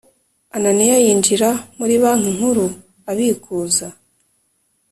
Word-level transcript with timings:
Ananiya 0.55 0.97
yinjira 1.03 1.49
muri 1.77 1.95
banki 2.03 2.29
nkuru 2.35 2.65
abikuza 3.09 3.87